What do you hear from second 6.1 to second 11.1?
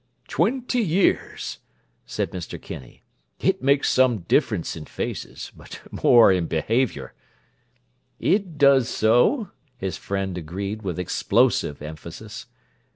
in behaviour!" "It does so!" his friend agreed with